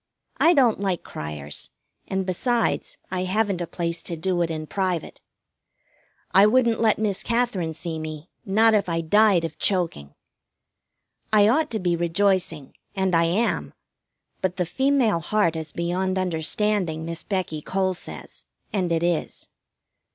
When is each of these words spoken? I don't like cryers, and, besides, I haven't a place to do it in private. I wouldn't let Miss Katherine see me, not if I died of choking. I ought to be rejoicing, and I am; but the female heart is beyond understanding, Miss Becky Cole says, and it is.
I 0.39 0.55
don't 0.55 0.79
like 0.79 1.03
cryers, 1.03 1.69
and, 2.07 2.25
besides, 2.25 2.97
I 3.11 3.25
haven't 3.25 3.61
a 3.61 3.67
place 3.67 4.01
to 4.01 4.15
do 4.17 4.41
it 4.41 4.49
in 4.49 4.65
private. 4.65 5.21
I 6.31 6.47
wouldn't 6.47 6.81
let 6.81 6.97
Miss 6.97 7.21
Katherine 7.21 7.75
see 7.75 7.99
me, 7.99 8.31
not 8.43 8.73
if 8.73 8.89
I 8.89 9.01
died 9.01 9.45
of 9.45 9.59
choking. 9.59 10.15
I 11.31 11.47
ought 11.47 11.69
to 11.69 11.79
be 11.79 11.95
rejoicing, 11.95 12.73
and 12.95 13.13
I 13.15 13.25
am; 13.25 13.75
but 14.41 14.55
the 14.55 14.65
female 14.65 15.19
heart 15.19 15.55
is 15.55 15.71
beyond 15.71 16.17
understanding, 16.17 17.05
Miss 17.05 17.21
Becky 17.21 17.61
Cole 17.61 17.93
says, 17.93 18.47
and 18.73 18.91
it 18.91 19.03
is. 19.03 19.49